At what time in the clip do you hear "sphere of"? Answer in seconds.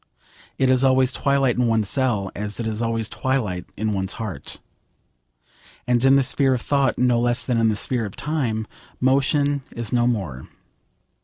6.23-6.61, 7.75-8.15